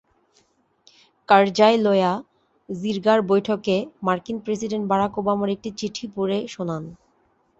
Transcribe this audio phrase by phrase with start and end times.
[1.29, 2.11] কারজাই লয়া
[2.69, 3.75] জিরগার বৈঠকে
[4.03, 6.83] মার্কিন প্রেসিডেন্ট বারাক ওবামার একটি চিঠি পড়ে শোনান।